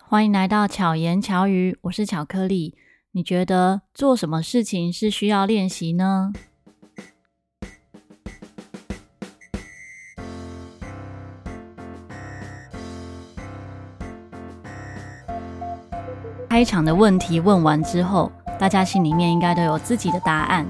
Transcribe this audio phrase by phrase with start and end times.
[0.00, 2.74] 欢迎来到巧言巧语，我是巧克力。
[3.12, 6.32] 你觉得做什么事情是需要练习呢？
[16.48, 20.66] 开场的问题问完之后，大家心里面应该都有自己的答案。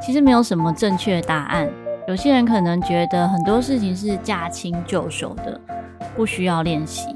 [0.00, 1.70] 其实没有什么正确答案。
[2.08, 5.60] 有些人可能觉得很多事情是驾轻就熟的，
[6.16, 7.14] 不需要练习。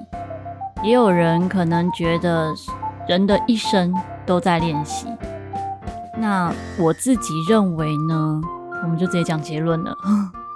[0.84, 2.54] 也有人可能觉得
[3.08, 3.92] 人的一生
[4.24, 5.08] 都在练习，
[6.18, 8.40] 那我自己认为呢，
[8.82, 9.96] 我们就直接讲结论了。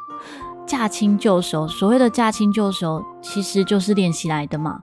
[0.66, 4.82] 驾轻就熟，所谓的驾轻就熟，其实就是练习来的嘛。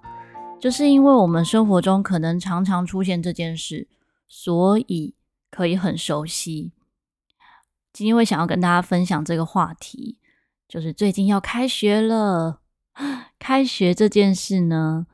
[0.59, 3.87] 就是因为我们生活中可能常常出现这件事，
[4.27, 5.13] 所以
[5.49, 6.73] 可以很熟悉。
[7.93, 10.17] 今天会想要跟大家分享这个话题，
[10.67, 12.59] 就是最近要开学了，
[13.39, 15.05] 开学这件事呢。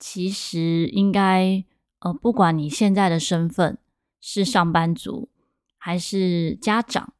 [0.00, 1.62] 其实应该，
[1.98, 3.76] 呃，不管你现在的身份
[4.20, 5.28] 是上班族，
[5.76, 7.12] 还是家长，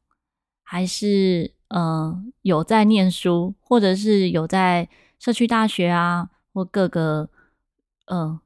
[0.63, 7.29] 还是呃有在念书，或者是有在社区大学啊，或各个
[8.07, 8.41] 呃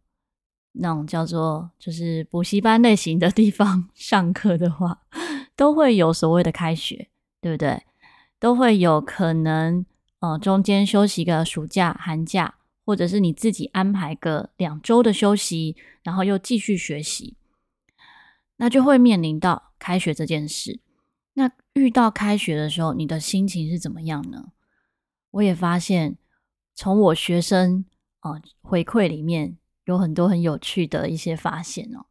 [0.74, 5.00] 那种叫做就是补习班类型的地方 上课的话，
[5.56, 7.08] 都会有所谓的开学，
[7.40, 7.84] 对不对？
[8.38, 9.86] 都会有可能，
[10.20, 12.56] 呃，中间休息个暑假、寒假。
[12.86, 17.36] 或者是你自己安排个两周的休息，然后又继续学习，
[18.58, 20.80] 那就会面临到开学这件事。
[21.34, 24.52] 那遇到开学的时候，你的心情是怎么样呢？
[25.32, 26.16] 我也发现，
[26.76, 27.84] 从我学生
[28.20, 32.06] 啊、回馈里面，有很多很有趣的一些发现哦。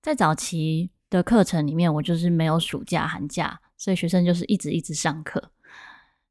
[0.00, 5.52] 在早期的课程里面，我就是没有暑假寒假，所以学生就是一直一直上课。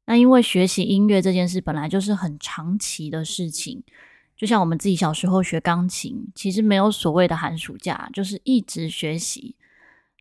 [0.08, 3.82] 那因为学习音乐这件事本来就是很长期的事情，
[4.34, 9.54] 就像我们自己小时候学钢琴，其实没有所谓的寒暑假，就是一直学习，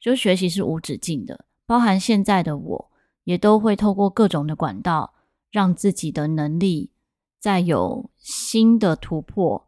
[0.02, 1.46] 就学习是无止境的。
[1.66, 2.92] 包含现在的我，
[3.24, 5.14] 也都会透过各种的管道，
[5.50, 6.90] 让自己的能力
[7.40, 9.68] 再有新的突破，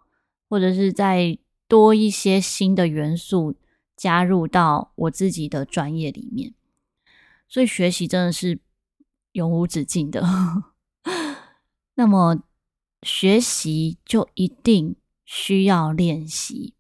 [0.49, 1.37] 或者是再
[1.69, 3.55] 多一些新的元素
[3.95, 6.53] 加入到我自己的专业里面。
[7.47, 8.59] 所以学习真的是。
[9.33, 10.23] 永无止境的，
[11.95, 12.43] 那么
[13.03, 16.73] 学习就一定需要练习。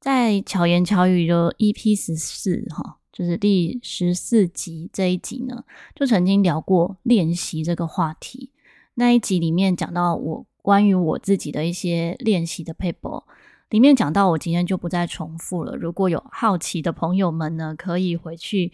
[0.00, 8.50] 在巧言巧语的 EP 十四哈，就是第十四集这一集呢，就曾经聊过练习这个话题。
[8.94, 13.24] 那一集里面讲到我关于我自己的一些练习的 paper，
[13.70, 15.76] 里面讲到我今天就不再重复了。
[15.76, 18.72] 如果有好奇的朋友们呢，可以回去。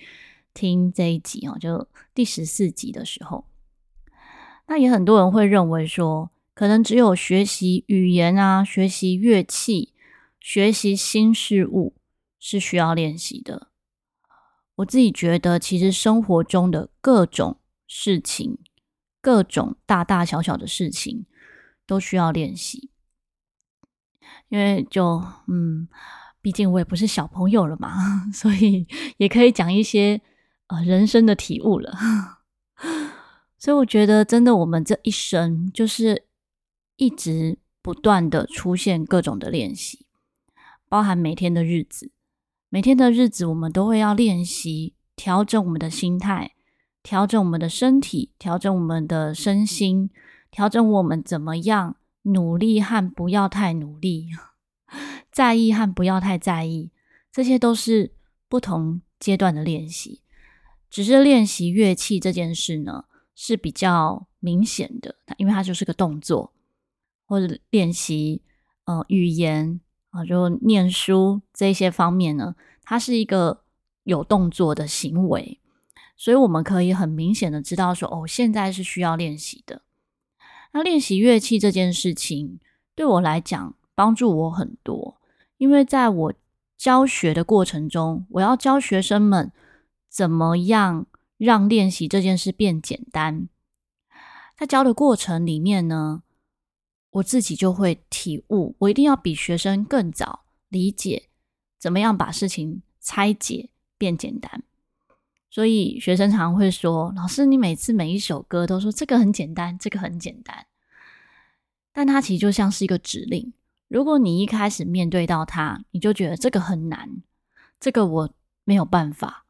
[0.59, 3.45] 听这一集哦，就第十四集的时候，
[4.67, 9.95] 那也很多人会认为说，可能只有学习语言啊、学习乐器、
[10.41, 11.95] 学习新事物
[12.41, 13.69] 是需要练习的。
[14.75, 18.59] 我自己觉得，其实生活中的各种事情、
[19.21, 21.27] 各种大大小小的事情
[21.87, 22.91] 都需要练习，
[24.49, 25.87] 因为就嗯，
[26.43, 30.21] 毕竟我也不是小朋友了嘛， 所以也可以讲一些。
[30.69, 31.93] 啊，人生的体悟了，
[33.59, 36.25] 所以我觉得，真的，我们这一生就是
[36.97, 40.07] 一直不断的出现各种的练习，
[40.89, 42.13] 包含每天的日子，
[42.69, 46.53] 每天的日子，我们都会要练习调整我们的心态，
[47.03, 50.11] 调整我们的身体，调整我们的身心，
[50.51, 54.29] 调整我们怎么样努力和不要太努力，
[55.33, 56.91] 在意和不要太在意，
[57.33, 58.13] 这些都是
[58.51, 60.21] 不同阶段的练习。
[60.91, 63.05] 只是练习乐器这件事呢，
[63.35, 66.53] 是比较明显的，因为它就是个动作，
[67.27, 68.41] 或者练习
[68.85, 73.61] 呃语言啊、就念书这些方面呢，它是一个
[74.05, 75.61] 有动作的行为，
[76.17, 79.83] 所以我们可以很明显的知道说，哦，现在是需要练习的。
[80.73, 82.59] 那练习乐器这件事情
[82.95, 85.21] 对我来讲帮助我很多，
[85.59, 86.35] 因为在我
[86.79, 89.53] 教学的过程中，我要教学生们。
[90.09, 91.07] 怎么样
[91.37, 93.49] 让练习这件事变简单？
[94.57, 96.23] 在教的过程里面呢，
[97.11, 101.29] 我自己就会体悟，我一定要比学生更早理解
[101.79, 104.63] 怎么样把事情拆解变简单。
[105.51, 110.67] 所以学生常会说：“老师，你每次每一首歌都说这个很简单，这个很简单。”
[111.93, 113.53] 但它其实就像是一个指令。
[113.89, 117.23] 如果你一开始面对到它，你就觉得这个很难，
[117.81, 118.31] 这个我
[118.65, 119.47] 没有办法。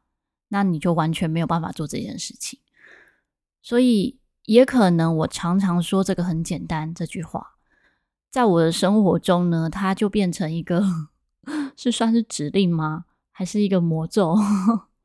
[0.48, 2.58] 那你就完全没有办法做这件事情，
[3.62, 7.56] 所以也可能我常常说这个很简单这句话，
[8.30, 10.82] 在我的生活中呢，它就变成一个
[11.76, 13.04] 是算是指令吗？
[13.30, 14.36] 还是一个魔咒，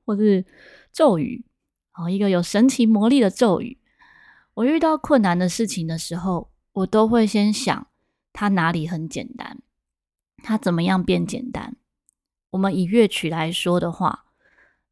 [0.06, 0.46] 或是
[0.92, 1.46] 咒语？
[1.94, 3.78] 哦，一个有神奇魔力的咒语。
[4.56, 7.88] 我遇到困难的事情的时候，我都会先想
[8.32, 9.60] 它哪里很简单，
[10.44, 11.76] 它怎么样变简单。
[12.52, 14.23] 我们以乐曲来说的话，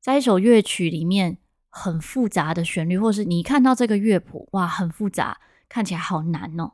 [0.02, 1.38] 在一首乐曲里面
[1.70, 5.40] 很复杂的旋律，或是你看到这个乐谱，哇，很复杂，
[5.70, 6.74] 看起来好难哦。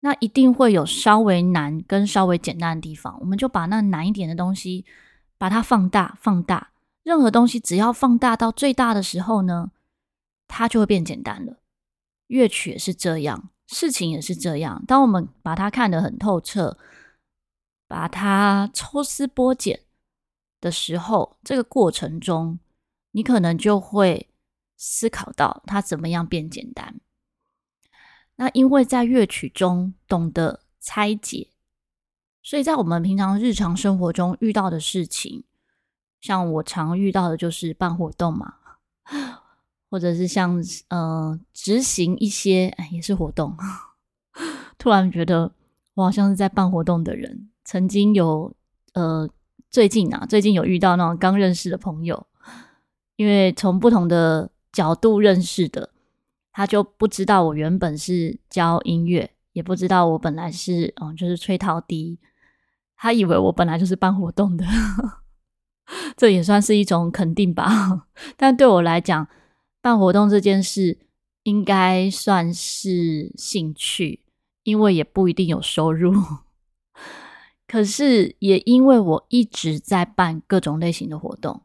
[0.00, 4.84] 那一定会有稍微难跟稍微简单的地方，我们就把那难一点的东西，
[5.38, 6.72] 把它放大，放大。
[7.02, 9.70] 任何东西只要放大到最大的时候呢，
[10.46, 11.56] 它就会变简单了。
[12.26, 14.84] 乐曲也是这样，事情也是这样。
[14.86, 16.76] 当我们把它看得很透彻，
[17.88, 19.80] 把它抽丝剥茧
[20.62, 22.58] 的时候，这个过程中，
[23.10, 24.30] 你可能就会
[24.76, 27.00] 思考到它怎么样变简单。
[28.36, 31.50] 那因为在乐曲中懂得拆解，
[32.42, 35.44] 所以在我们平常日常生活中遇到的事情，
[36.20, 38.54] 像我常遇到的就是办活动嘛，
[39.90, 43.56] 或者是像呃执行一些，也是活动。
[44.78, 45.52] 突然觉得
[45.94, 47.50] 我好像是在办活动的人。
[47.64, 48.52] 曾经有
[48.94, 49.28] 呃
[49.72, 52.26] 最近啊，最近有遇到那种刚认识的朋友，
[53.16, 55.88] 因为从不同的角度认识的。
[56.54, 62.18] 他就不知道我原本是教音乐，也不知道我本来是嗯，就是吹陶笛。
[62.94, 64.66] 他以为我本来就是办活动的，
[66.14, 68.08] 这也算是一种肯定吧。
[68.36, 69.26] 但对我来讲，
[69.80, 70.98] 办活动这件事
[71.44, 74.20] 应该算是兴趣，
[74.64, 76.12] 因为也不一定有收入。
[77.72, 81.62] 可是也因为我一直在办各种类型的活动，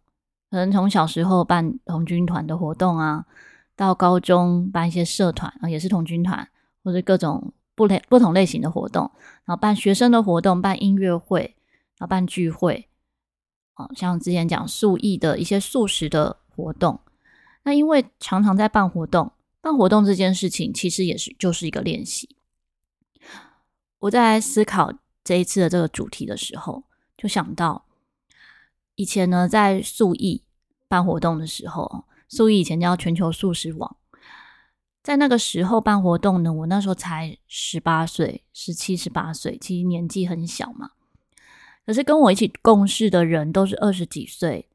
[0.50, 3.25] 可能从小时候办童军团的活动啊。
[3.75, 6.50] 到高中办一些社团啊，也是童军团
[6.83, 9.12] 或者各种不类不同类型的活动，
[9.45, 11.56] 然后办学生的活动，办音乐会，
[12.00, 12.88] 然后办聚会，
[13.75, 17.00] 哦，像之前讲素艺的一些素食的活动。
[17.65, 19.31] 那因为常常在办活动，
[19.62, 22.36] 办活动这件事情其实也是就是一个练习。
[24.00, 24.92] 我在思考
[25.28, 26.86] 这一次的这个主题的时候，
[27.18, 27.84] 就想到
[28.96, 30.46] 以前呢，在素艺
[30.88, 32.06] 办活动的时候。
[32.30, 33.98] 素艺以前叫全球素食网，
[35.04, 40.92] 在那个时候办活动呢，我那时候才十八岁、十七、十八岁，其实年纪很小嘛。
[41.86, 44.70] 可是跟我一起共事的人都是二十几岁、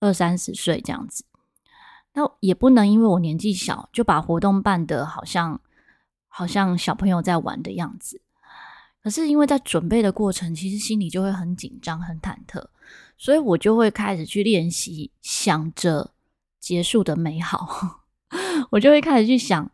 [0.00, 1.24] 二三十岁这样子，
[2.14, 5.60] 那也不能因为我年纪小就把活动办得好像
[6.28, 8.22] 好像小朋友在玩的样子。
[9.02, 12.64] 可是因为在准备的过程，其实心里就会很紧张、很忐忑，
[13.16, 16.12] 所以我就会开始去练习，想着。
[16.60, 18.02] 结束的美好，
[18.72, 19.70] 我就会开始去想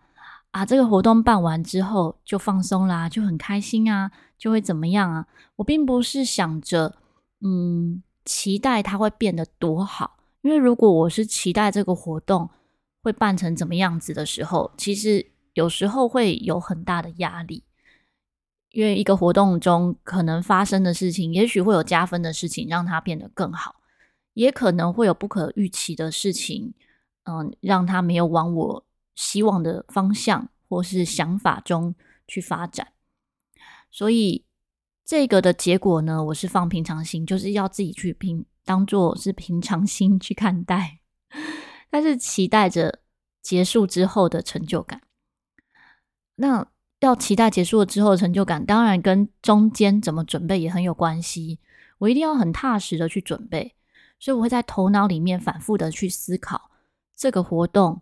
[0.53, 5.26] 啊，这个活动办完之后就放松啦，就很开心啊，就会怎么样啊？
[5.56, 6.94] 我并不是想着，
[7.41, 12.49] 嗯，期待它会变得多好，因为如果我是期待这个活动
[13.03, 17.65] 会办成怎么样子的时候，其实有时候会有很大的压力，
[18.75, 23.76] 因为一个活动中可能发生的事情，也许会有加分的事情，让它变得更好。
[24.32, 26.75] 也可能会有不可预期的事情，
[27.23, 28.85] 嗯，让他没有往我
[29.15, 31.94] 希望的方向或是想法中
[32.26, 32.88] 去发展。
[33.93, 34.44] 所以
[35.05, 40.99] 这个的结果呢，我是放平常心，就是要自己去平，当做是平常心去看待，
[41.88, 43.02] 但是期待着
[43.40, 45.00] 结束之后的成就感。
[46.35, 46.66] 那
[47.04, 51.58] 要期待结束了之后的成就感，当然跟中间怎么准备也很有关系。
[51.99, 53.75] 我一定要很踏实的去准备。
[54.20, 56.70] 所以我会在头脑里面反复的去思考，
[57.14, 58.00] 这个活动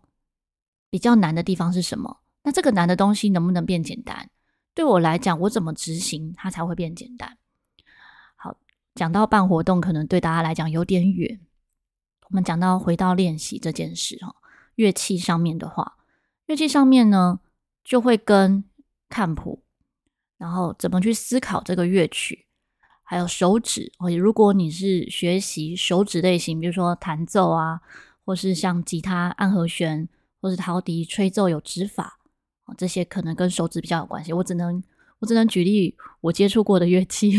[0.88, 2.18] 比较难的地方是什么？
[2.44, 4.28] 那这个难的东西能不能变简单？
[4.74, 7.36] 对我来讲，我怎么执行它才会变简单？
[8.36, 8.56] 好，
[8.94, 11.40] 讲到办活动，可能对大家来讲有点远。
[12.28, 14.36] 我们讲到回到练习这件事哈，
[14.76, 15.96] 乐器上面的话，
[16.46, 17.40] 乐器上面呢
[17.82, 18.62] 就会跟
[19.12, 19.62] 看谱，
[20.38, 22.46] 然后怎么去思考这个乐曲。
[23.04, 27.78] 还有手指哦，如果你是学习手指类型，比如说弹奏啊，
[28.24, 30.08] 或是像吉他按和弦，
[30.40, 32.18] 或是陶笛吹奏有指法，
[32.78, 34.32] 这些可能跟手指比较有关系。
[34.32, 34.82] 我只能
[35.18, 37.34] 我只能举例我接触过的乐器，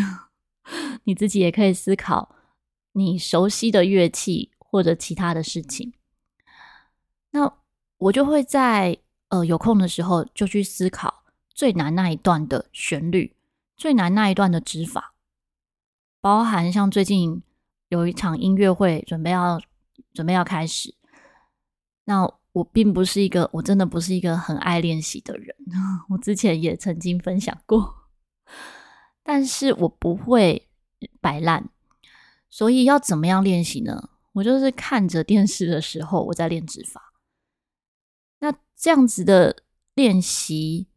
[1.06, 2.36] 你自己也可以思考
[2.92, 5.94] 你熟悉的乐器或者其他的事情。
[7.32, 7.52] 那
[7.98, 8.96] 我就会在
[9.30, 11.23] 呃有空的时候就去思考
[11.54, 13.36] 最难那一段的旋律，
[13.76, 15.14] 最难那一段的指法。
[16.20, 17.44] 包含像最近
[17.90, 19.62] 有一场音乐会准备要
[20.14, 20.96] 准备要开始，
[22.06, 25.56] 那我并不是一个，我真的不是一个很爱练习的人。
[26.10, 28.08] 我之前也曾经分享过，
[29.22, 30.70] 但是我不会
[31.20, 31.70] 摆烂，
[32.50, 34.10] 所以要怎么样练习呢？
[34.34, 37.14] 我就是看着电视的时候，我在练指法。
[38.40, 40.88] 那这样子的练习，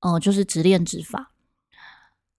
[0.00, 1.32] 哦、就是直练指法。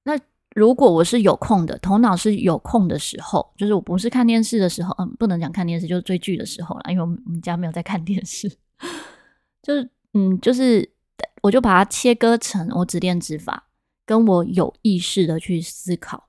[0.04, 0.20] 那
[0.56, 8.50] 如果我是有空的，头脑是有空的时候，就是我不是看电视的时候，嗯，不能讲看电视，就是追剧的时候啦，因为我们家没有在看电视，
[9.62, 10.92] 就是嗯，就是
[11.42, 13.68] 我就把它切割成我只练指法，
[14.06, 16.28] 跟我有意识的去思考。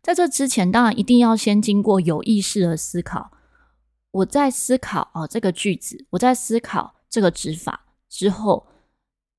[0.00, 3.32] 在这之前，当然一定要先经过有意识的思考。
[4.10, 8.66] 我在思考哦，这个句子，我在思考这个指法之后，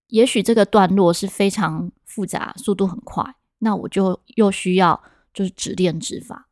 [0.10, 5.01] 也许这个段落是非常复杂，速度很快，那我就又需要
[5.34, 6.50] 就是只练指法。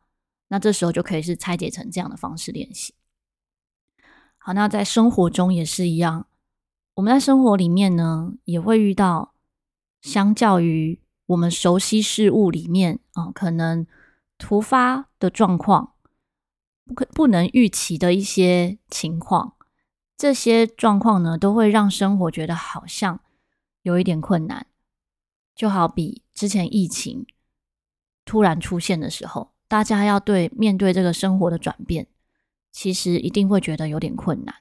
[0.48, 2.94] 那这时候就可以是拆解成这样的方式练习。
[4.38, 6.26] 好，那在生活中也是一样，
[6.96, 9.34] 我们在生活里面呢，也会遇到，
[10.02, 13.86] 相较于我们熟悉事物里面啊、可能。
[14.40, 15.94] 突发的状况，
[16.86, 19.56] 不可不能预期的一些情况，
[20.16, 23.20] 这些状况呢，都会让生活觉得好像
[23.88, 24.68] 有一点困难。
[25.56, 27.26] 就好比之前疫情
[28.26, 32.08] 突然出现的时候，大家要对面对这个生活的转变，
[32.70, 34.54] 其实一定会觉得有点困难。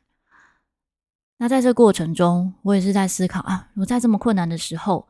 [1.38, 5.08] 那在这过程中，我也是在思考啊，我在这么困难的时候，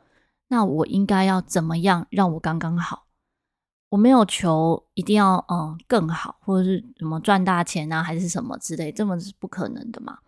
[0.49, 3.05] 那我应该要怎么样让我刚刚好？
[3.91, 10.19] 我没有求一定要嗯更好，或者是什么赚大钱啊，还是什么之类，这么是不可能的嘛。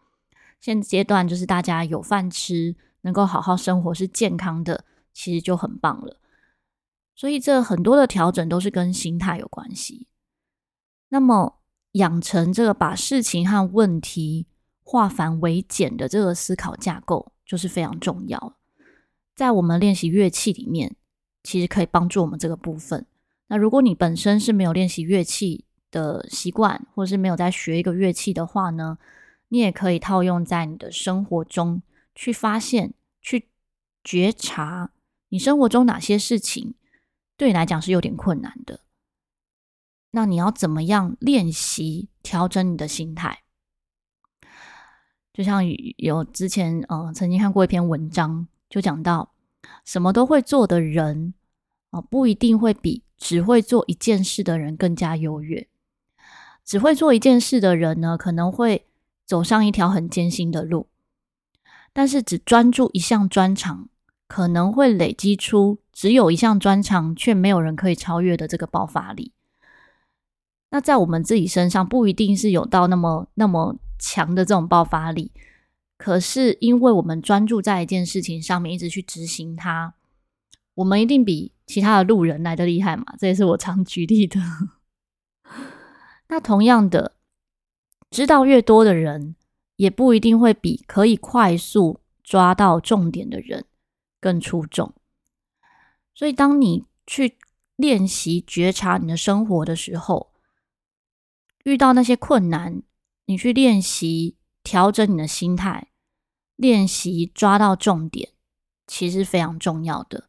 [0.60, 6.16] 现阶段就是大家有饭吃，能够好好生活，是健康的，其实就很棒了。
[7.14, 10.06] 所以这很多的调整都是跟心态有关系。
[11.08, 11.60] 那么
[11.92, 14.46] 养成这个把事情和问题
[14.82, 18.56] 化繁为简的这个思考架构，就是非常重要。
[19.34, 20.96] 在我们练习乐器里面，
[21.42, 23.06] 其实可以帮助我们这个部分。
[23.48, 28.98] 那如果你本身是没有练习乐器的习惯，或是没有在学一个乐器的话呢，
[29.48, 31.80] 你也可以套用在你的生活中，
[32.18, 33.48] 去发现、去
[34.02, 34.90] 觉察
[35.28, 36.74] 你生活中哪些事情
[37.36, 38.80] 对你来讲是有点困难的。
[40.10, 43.44] 那你要怎么样练习调整你的心态？
[45.32, 45.62] 就像
[45.96, 49.32] 有之前呃曾经看过一篇文章，就讲到
[49.84, 51.34] 什么都会做的人
[51.90, 53.04] 啊，不一定会比。
[53.16, 55.68] 只会做一件事的人更加优越。
[56.64, 58.86] 只会做一件事的人呢，可能会
[59.24, 60.87] 走上一条很艰辛的路。
[61.92, 63.88] 但是只专注一项专长，
[64.26, 69.32] 可能会累积出只有一项专长却没有人可以超越的这个爆发力。
[70.70, 75.32] 那在我们自己身上，不一定是有到那么那么强的这种爆发力。
[75.96, 79.94] 可是因为我们专注在一件事情上面，一直去执行它，
[80.74, 81.52] 我们一定比。
[81.68, 83.04] 其他的路人来的厉害嘛？
[83.18, 84.40] 这也是我常举例的。
[86.28, 87.12] 那同样的，
[88.10, 89.36] 知道越多的人，
[89.78, 93.64] 也不一定会比可以快速抓到重点的人
[94.20, 94.92] 更出众。
[96.14, 97.38] 所以，当你去
[97.76, 100.32] 练习觉察你的生活的时候，
[101.62, 102.82] 遇到那些困难，
[103.26, 105.92] 你去练习调整你的心态，
[106.56, 108.30] 练习抓到重点，
[108.84, 110.28] 其实非常重要的。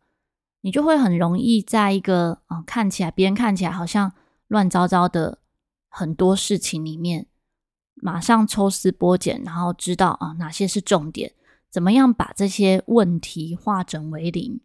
[0.61, 4.13] 你就会很容易在一个啊、看起来别人看起来好像
[4.47, 5.39] 乱糟糟的
[5.87, 7.25] 很多事情里面，
[8.01, 11.33] 马上抽丝剥茧，然后知道啊、哪些是重点，
[11.69, 14.59] 怎么样把这些问题化整为零，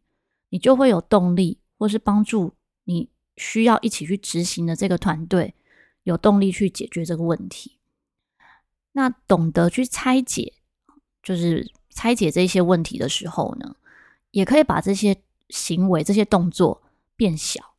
[0.51, 5.55] 你就会有动力，或是帮助你需要一起去执行的这个团队
[6.05, 7.79] 有动力去解决这个问题。
[8.93, 10.55] 那懂得去拆解，
[11.23, 13.77] 就是拆解这些问题的时候呢，
[14.31, 15.17] 也可以把这些。
[15.51, 16.83] 行为这些动作
[17.17, 17.75] 变小，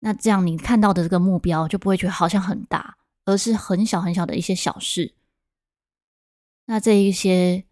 [0.00, 5.12] 那这样你看到的这个目标就不会觉得好像很大，而是很小很小的一些小事。
[6.64, 7.64] 那这一些，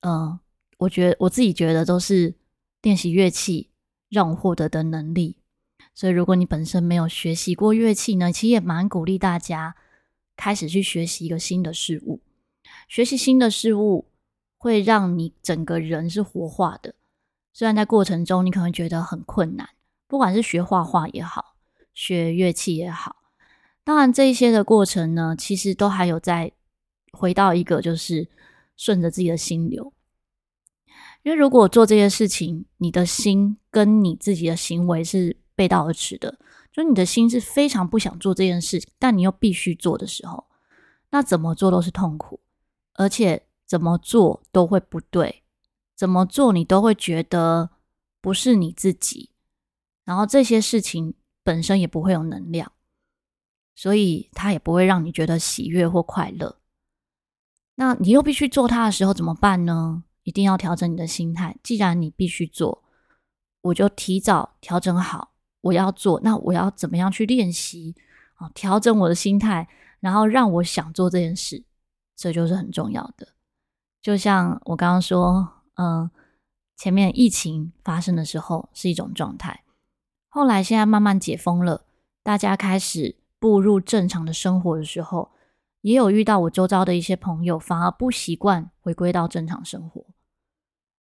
[0.00, 0.40] 嗯、
[0.78, 2.34] 我觉得我自己觉得都是
[2.82, 3.70] 练习乐器
[4.08, 5.38] 让我获得的能力。
[5.94, 9.76] 所以，如果你本身没有学习过乐器呢，其实也蛮鼓励大家
[10.36, 12.20] 开始去学习一个新的事物。
[12.88, 14.10] 学习新的事物
[14.58, 16.94] 会让你整个人是活化的。
[17.54, 19.70] 虽然在过程中你可能觉得很困难，
[20.06, 21.56] 不管是学画画也好，
[21.94, 23.16] 学乐器也好，
[23.86, 26.50] 当然这一些的过程呢，其实都还有在
[27.12, 28.28] 回到一个就是
[28.76, 29.92] 顺着自己的心流。
[31.22, 36.36] 因为如果做这些事情，你的心跟你自己的行为是背道而驰的，
[36.72, 40.46] 就你的心是非常不想做这件事，但你又必须做的时候，
[41.10, 42.40] 那怎么做都是痛苦，
[42.94, 45.44] 而且怎么做都会不对。
[45.94, 47.70] 怎么做你都会觉得
[48.20, 49.30] 不是你自己，
[50.04, 51.14] 然后这些事情
[51.44, 52.72] 本身也不会有能量，
[53.76, 56.56] 所以它也不会让你觉得喜悦或快乐。
[57.76, 60.02] 那你又必须做它的时候怎么办呢？
[60.22, 61.56] 一定要调整你的心态。
[61.62, 62.82] 既然你必须做，
[63.60, 66.18] 我就提早调整好我要做。
[66.24, 67.94] 那我要怎么样去练习
[68.36, 68.50] 啊？
[68.54, 69.68] 调整我的心态，
[70.00, 71.62] 然后让我想做这件事，
[72.16, 73.28] 这就是很重要的。
[74.00, 76.10] 就像我刚刚说，嗯，
[76.76, 79.64] 前面疫情发生的时候是一种状态，
[80.28, 81.84] 后来现在慢慢解封了，
[82.22, 85.32] 大家开始步入正常的生活的时候。
[85.82, 90.04] 也有遇到我周遭的一些朋友，反而不习惯回归到正常生活。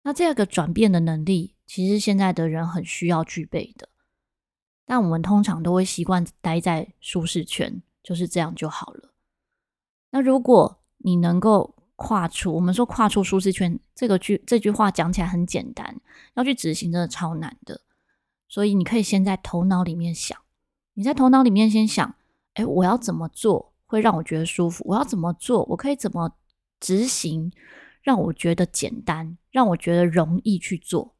[0.02, 3.90] 那这个转变的能力，其实现在的人很需要具备的。
[4.86, 9.12] 但我们通常都会习惯待在舒适圈，就是这样就好了。
[10.08, 16.00] 那如果你能够跨出，我们说跨出舒适圈这个句这句话讲起来很简单，
[16.32, 17.82] 要去执行真的超难的。
[18.48, 20.38] 所以你可以先在头脑里面想，
[20.94, 22.14] 你在头脑里面先想，
[22.54, 23.72] 哎，我要怎么做？
[23.86, 24.84] 会让我觉得舒服。
[24.88, 25.64] 我要怎么做？
[25.64, 26.34] 我可以怎么
[26.80, 27.52] 执行？
[28.02, 31.14] 让我觉得简单，让我觉得容易去做。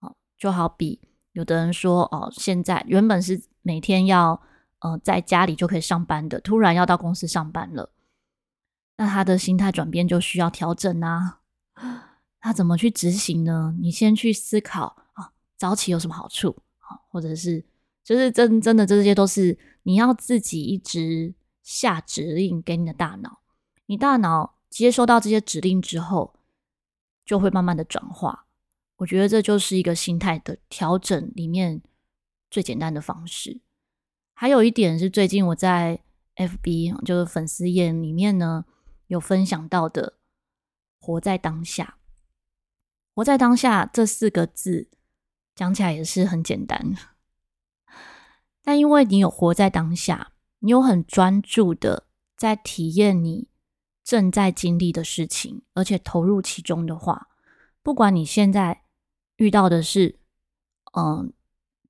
[0.00, 1.00] 哦，就好比
[1.32, 4.42] 有的人说，哦，现在原本是每天要
[4.80, 7.92] 呃在家里就可以上班的，突然要到公司上班了，
[8.96, 11.40] 那他的心态转变就需要调整啊。
[12.40, 13.74] 他怎么去执行呢？
[13.80, 16.56] 你先去思考啊，早起有什么好处？
[16.80, 17.64] 啊，或者是
[18.04, 21.34] 就是真真的这些都是你要自己一直。
[21.64, 23.38] 下指令给你的大脑，
[23.86, 26.34] 你大脑接收到这些指令之后，
[27.24, 28.48] 就会慢慢的转化。
[28.96, 31.80] 我觉得这就是一个心态的调整里面
[32.50, 33.60] 最简单的方式。
[34.34, 36.02] 还有一点是最近我在
[36.34, 38.64] FB 就是粉丝页里面呢
[39.06, 40.18] 有分享到的，
[40.98, 41.98] 活在当下。
[43.14, 44.88] 活在当下这四个字
[45.54, 46.96] 讲起来也是很简单，
[48.62, 50.28] 但因为你有活在当下。
[50.64, 53.48] 你有很专注的在体验你
[54.04, 57.26] 正在经历的事情，而且投入其中的话，
[57.82, 58.82] 不管你现在
[59.38, 60.20] 遇到的是，
[60.92, 61.32] 嗯，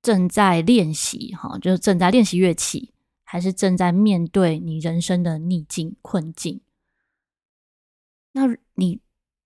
[0.01, 6.59] 正在练习哈，就是正在练习乐器，还是正在面对你人生的逆境困境，
[8.31, 8.99] 那你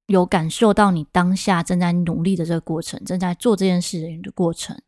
[0.05, 4.81] 有感受到你当下正在努力的这个过程，正在做这件事的过程，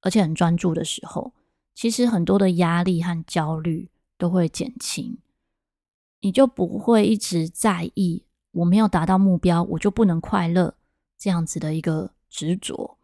[0.00, 1.34] 而且很专注的时候。
[1.74, 5.18] 其实很多的压力和焦虑都会减轻，
[6.20, 10.76] 你就不会一直在意我没有达到目标，我就不能快乐
[11.18, 12.98] 这样子的一个执着，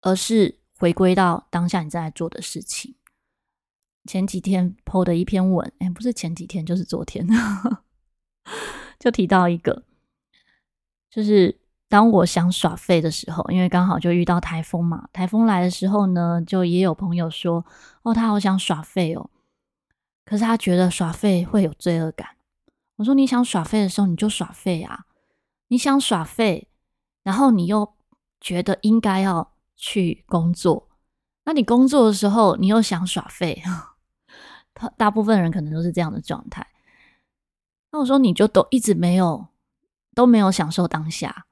[0.00, 2.94] 而是回归到当下你正在做的事情。
[4.04, 7.28] 前几天 PO 的一篇文，哎，不是前几天，就是昨天，
[8.98, 9.84] 就提到一个，
[11.10, 11.60] 就是。
[11.88, 17.64] 当我想耍废的时候，因为刚好就遇到台风嘛，台风来的时候呢，就也有朋友说
[18.04, 19.30] ：“哦，他好想耍废哦。”
[20.26, 22.36] 可是他觉得耍废会有罪恶感。
[22.96, 25.06] 我说：“你想耍废的时候，你就耍废啊！
[25.68, 26.68] 你想耍废，
[27.22, 27.94] 然后你又
[28.38, 30.90] 觉得应该要去工作，
[31.46, 33.62] 那你工作的时候，你又想耍废。
[34.74, 36.66] 他大部分人可能都是这样的状态。
[37.90, 39.46] 那我说，你就都一直没有
[40.14, 41.46] 都没有享受当下。”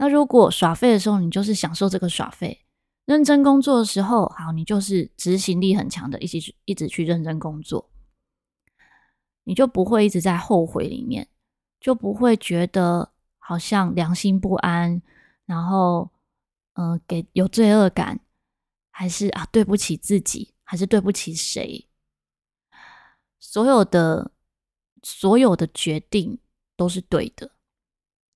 [0.00, 2.56] 那如果耍废的时候，你就是享受这个耍废；
[3.04, 7.90] 认真工作的时候，好，你就是执行力很强的，一直一直去认真工作，
[9.44, 11.28] 你就不会一直在后悔里面，
[11.78, 15.02] 就不会觉得好像良心不安，
[15.44, 16.10] 然后
[16.72, 18.18] 嗯、呃，给有罪恶感，
[18.90, 21.86] 还是啊对不起自己，还是对不起谁？
[23.38, 24.30] 所有的
[25.02, 26.38] 所有的决定
[26.74, 27.50] 都是对的，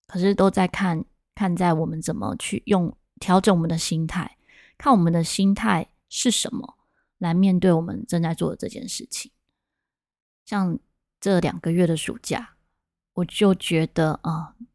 [0.07, 1.03] 可是都在看。
[1.35, 4.37] 看在我们怎么去用调整我们的心态，
[4.79, 6.77] 看我们的心态是什么，
[7.19, 9.31] 来面对我们正在做的这件事情。
[10.45, 10.79] 像
[11.21, 12.57] 这两个月的暑假，
[13.15, 14.67] 我就觉得啊、嗯，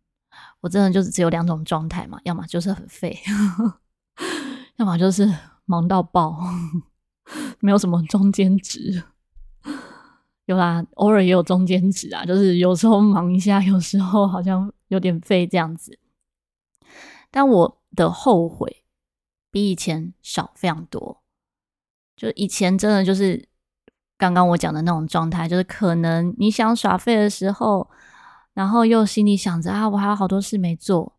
[0.62, 3.20] 我真的就是只有两种状态嘛，要么就是很废，
[4.78, 5.32] 要么就是
[5.66, 6.40] 忙到爆，
[7.60, 9.04] 没有什么中间值。
[10.46, 15.99] 有啦，偶尔也有中间值啊，就是有时候忙一下，有时候好像有点废这样子。
[17.32, 18.84] 但我的后悔
[19.52, 21.22] 比以前少非常多，
[22.16, 23.48] 就以前真的就是
[24.18, 27.90] 刚刚我讲的那种状态，就是可能你想耍废的时候，
[28.54, 31.18] 然后又心里想着啊，我还有好多事没做。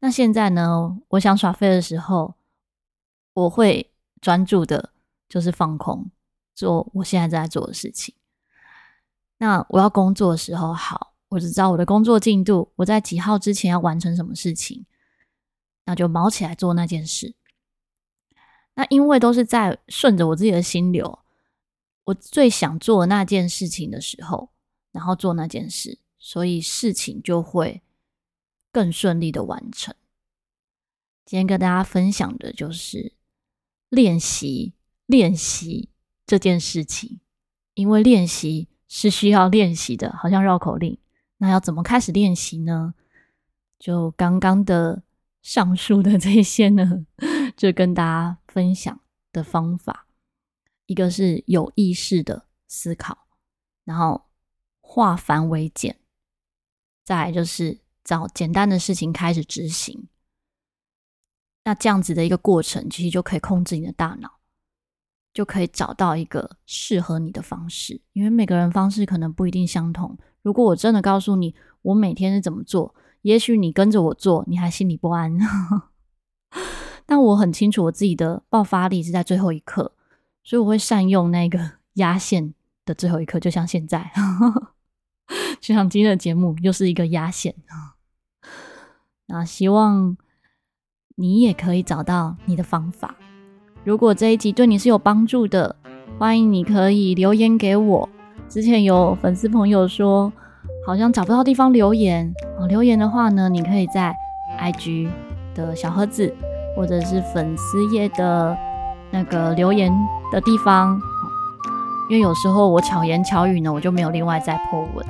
[0.00, 2.34] 那现在呢，我想耍废的时候，
[3.34, 4.92] 我会专注的，
[5.28, 6.10] 就是放空，
[6.54, 8.14] 做我现在正在做的事情。
[9.38, 14.84] 那我要工作的时候，好，我只知道我的工作进度，我在几号之前要完成什么事情。
[15.84, 17.34] 那就卯起来做那件事。
[18.74, 21.18] 那因为都是在顺着我自己的心流，
[22.04, 24.50] 我最想做那件事情的时候，
[24.92, 27.82] 然后做那件事，所以事情就会
[28.70, 29.94] 更顺利的完成。
[31.24, 33.12] 今天跟大家分享的就是
[33.88, 34.74] 练习
[35.06, 35.90] 练习
[36.26, 37.20] 这件事情，
[37.74, 40.98] 因为练习是需要练习的，好像绕口令。
[41.38, 42.94] 那要怎么开始练习呢？
[43.78, 45.02] 就刚刚的
[45.42, 47.04] 上述的这些呢，
[47.56, 49.00] 就跟大家分享
[49.32, 50.06] 的方法，
[50.86, 53.26] 一个是有意识的思考，
[53.84, 54.28] 然后
[54.80, 55.98] 化繁为简，
[57.04, 60.08] 再来就是找简单的事情开始执行。
[61.64, 64.38] 那这样子的一个过程，其实就可以控制你的大脑，
[65.32, 68.00] 就可以找到一个适合你的方式。
[68.12, 70.16] 因为每个人方式可能不一定相同。
[70.42, 75.36] 如果我真的告诉你我每天是怎么做，也许你跟着我做，你还心里不安。
[77.06, 79.92] 但我很清楚我自己的爆发力是在最后一刻，
[80.44, 82.54] 所以我会善用那个压线
[82.84, 84.12] 的最后一刻，就像现在，
[85.60, 87.54] 就像今天的节目又是一个压线。
[89.26, 90.16] 那希望。
[91.14, 93.14] 你也可以找到你的方法。
[93.84, 95.76] 如果这一集对你是有帮助的，
[96.18, 98.08] 欢迎你可以留言给我。
[98.48, 100.32] 之前有粉丝朋友说，
[100.86, 102.34] 好像找不到地方留言。
[102.58, 104.14] 哦，留言的话呢，你可以在
[104.60, 105.08] IG
[105.54, 106.34] 的小盒子，
[106.76, 108.56] 或者是粉丝页的
[109.10, 109.92] 那个留言
[110.32, 111.00] 的地方。
[112.10, 115.06] 因为有时候我巧言巧语呢，我就没有另外再破文。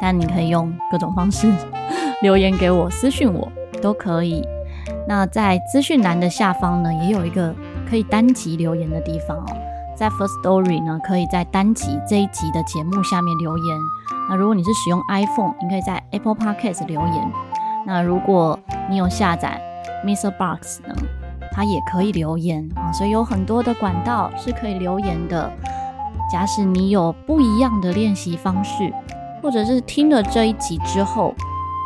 [0.00, 1.50] 但你可以用各种方式
[2.22, 4.44] 留言给我，私讯我都可以。
[5.06, 7.54] 那在资讯栏的下方呢，也有一个
[7.88, 9.46] 可以单集留言的地方哦。
[9.96, 13.78] 在 First Story 呢，可以在单集这一集的节目下面留言。
[14.32, 17.32] 那如果你是使用 iPhone，你可以在 Apple Podcast 留言。
[17.86, 19.60] 那如果你有下载
[20.06, 20.94] MixerBox 呢，
[21.52, 22.90] 它也可以留言啊。
[22.92, 25.52] 所以有很多的管道是可以留言的。
[26.30, 28.90] 假使你有不一样的练习方式，
[29.42, 31.34] 或者是听了这一集之后，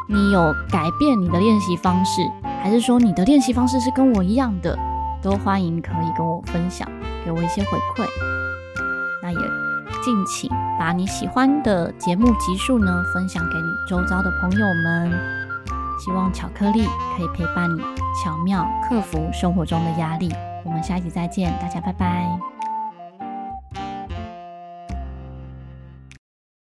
[0.09, 2.23] 你有改变你的练习方式。
[2.63, 4.79] 还是说你的练习方式是跟我一样的，
[5.21, 6.89] 都欢迎可以跟我分享，
[7.25, 8.36] 给我一些回馈。
[10.07, 15.11] 敬请把你喜欢的节目集数呢分享给你周遭的朋友们。
[15.99, 17.81] 希望巧克力可以陪伴你，
[18.23, 20.33] 巧妙克服生活中的压力。
[20.65, 22.56] 我们下一集再见，大家拜拜。